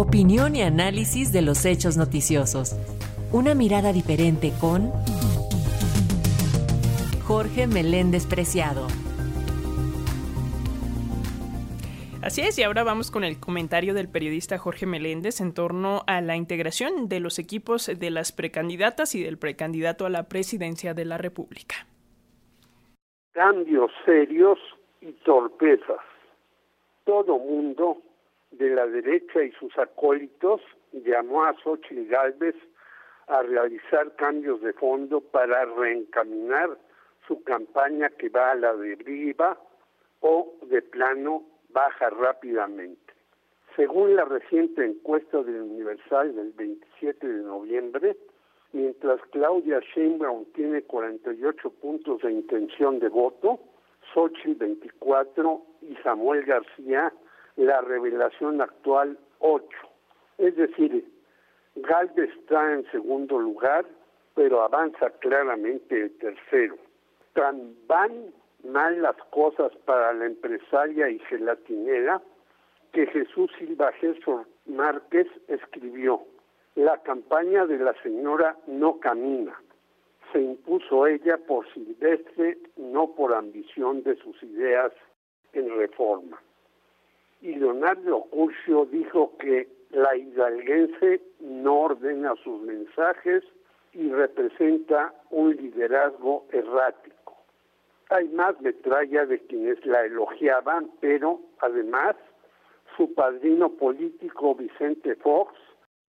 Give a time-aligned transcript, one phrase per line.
[0.00, 2.76] Opinión y análisis de los hechos noticiosos.
[3.32, 4.92] Una mirada diferente con
[7.26, 8.86] Jorge Meléndez Preciado.
[12.22, 16.20] Así es, y ahora vamos con el comentario del periodista Jorge Meléndez en torno a
[16.20, 21.06] la integración de los equipos de las precandidatas y del precandidato a la presidencia de
[21.06, 21.74] la República.
[23.32, 24.60] Cambios serios
[25.00, 25.98] y torpezas.
[27.04, 27.98] Todo mundo
[28.50, 30.60] de la derecha y sus acólitos
[30.92, 32.56] llamó a Xochitl Gálvez
[33.26, 36.78] a realizar cambios de fondo para reencaminar
[37.26, 39.58] su campaña que va a la deriva
[40.20, 43.12] o de plano baja rápidamente.
[43.76, 48.16] Según la reciente encuesta del Universal del 27 de noviembre,
[48.72, 53.60] mientras Claudia Sheinbaum tiene 48 puntos de intención de voto,
[54.12, 57.12] Xochitl 24 y Samuel García
[57.58, 59.66] la revelación actual 8.
[60.38, 61.04] Es decir,
[61.74, 63.84] Galvez está en segundo lugar,
[64.34, 66.76] pero avanza claramente el tercero.
[67.32, 68.32] Tan van
[68.64, 72.22] mal las cosas para la empresaria y gelatinera
[72.92, 76.22] que Jesús Silva Jesús Márquez escribió,
[76.76, 79.60] la campaña de la señora no camina.
[80.32, 84.92] Se impuso ella por silvestre, no por ambición de sus ideas
[85.52, 86.40] en reforma.
[87.40, 93.44] Y Leonardo Curcio dijo que la hidalguense no ordena sus mensajes
[93.92, 97.36] y representa un liderazgo errático.
[98.10, 102.16] Hay más metralla de quienes la elogiaban, pero además
[102.96, 105.54] su padrino político Vicente Fox,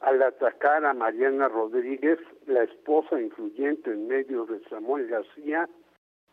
[0.00, 5.68] al atacar a Mariana Rodríguez, la esposa influyente en medio de Samuel García,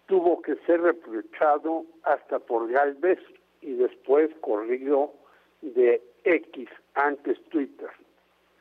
[0.06, 3.20] tuvo que ser reprochado hasta por Galvez
[3.68, 5.12] y después corrido
[5.62, 7.90] de X, antes Twitter.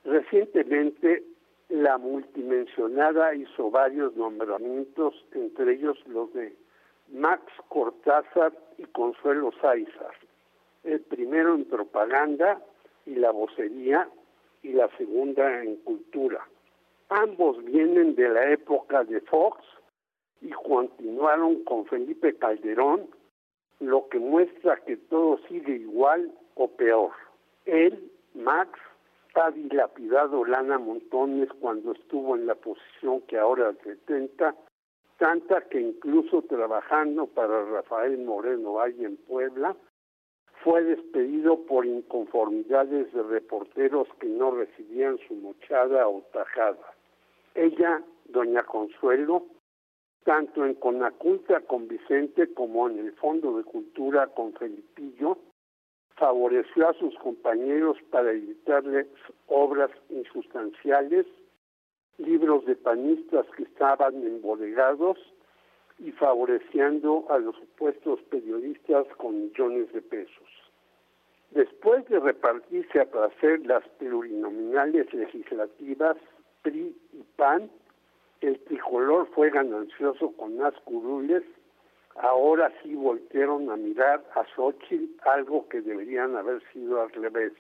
[0.05, 1.23] Recientemente,
[1.69, 6.57] la multimensionada hizo varios nombramientos, entre ellos los de
[7.13, 10.15] Max Cortázar y Consuelo Sáizar,
[10.83, 12.61] el primero en propaganda
[13.05, 14.09] y la vocería
[14.65, 16.45] y la segunda en cultura.
[17.11, 19.63] Ambos vienen de la época de Fox
[20.41, 23.09] y continuaron con Felipe Calderón,
[23.81, 27.13] lo que muestra que todo sigue igual o peor.
[27.65, 28.79] Él, Max,
[29.35, 34.55] ha dilapidado lana montones cuando estuvo en la posición que ahora detenta
[35.19, 39.77] tanta que incluso trabajando para Rafael Moreno Valle en Puebla,
[40.63, 46.95] fue despedido por inconformidades de reporteros que no recibían su mochada o tajada.
[47.55, 49.47] Ella, doña Consuelo,
[50.27, 55.39] tanto en Conaculta con Vicente como en el Fondo de Cultura con Felipillo,
[56.17, 59.07] favoreció a sus compañeros para evitarles
[59.47, 61.27] obras insustanciales
[62.19, 65.17] libros de panistas que estaban embodegados
[66.01, 70.49] y favoreciendo a los supuestos periodistas con millones de pesos.
[71.53, 76.17] Después de repartirse a hacer las plurinominales legislativas
[76.63, 77.71] PRI y PAN,
[78.47, 81.43] el tricolor fue ganancioso con las curules,
[82.17, 87.53] ahora sí voltearon a mirar a Xochitl, algo que deberían haber sido al revés.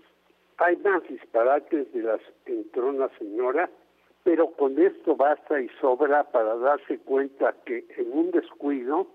[0.59, 3.69] Hay más disparates de las entronas señora
[4.27, 9.07] pero con esto basta y sobra para darse cuenta que en un descuido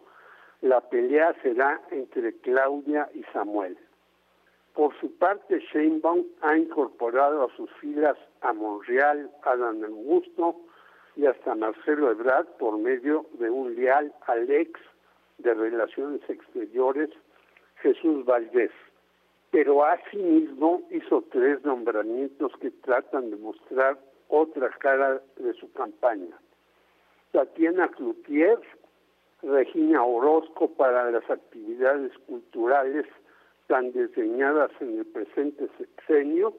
[0.61, 3.77] la pelea será entre Claudia y Samuel.
[4.73, 10.55] Por su parte, Sheinbaum ha incorporado a sus filas a Monreal, a Dan Augusto
[11.15, 14.79] y hasta Marcelo Ebrard por medio de un leal al ex
[15.39, 17.09] de Relaciones Exteriores,
[17.77, 18.71] Jesús Valdés.
[19.51, 23.97] Pero asimismo hizo tres nombramientos que tratan de mostrar
[24.29, 26.37] otra cara de su campaña.
[27.31, 28.59] Tatiana Cloutier,
[29.43, 33.05] Regina Orozco para las actividades culturales
[33.67, 36.53] tan diseñadas en el presente sexenio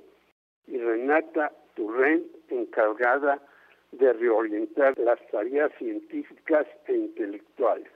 [0.67, 3.41] y Renata Turrent, encargada
[3.93, 7.93] de reorientar las tareas científicas e intelectuales.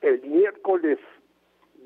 [0.00, 0.98] El miércoles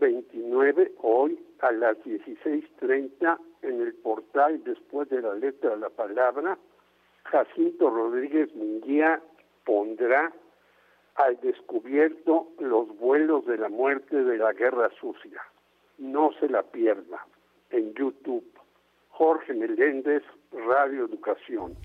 [0.00, 6.58] 29, hoy, a las 16.30, en el portal después de la letra de la palabra,
[7.24, 9.20] Jacinto Rodríguez Munguía
[9.64, 10.32] pondrá
[11.16, 15.42] al descubierto los vuelos de la muerte de la guerra sucia.
[15.98, 17.26] No se la pierda
[17.70, 18.46] en YouTube.
[19.10, 20.22] Jorge Meléndez,
[20.52, 21.76] Radio Educación.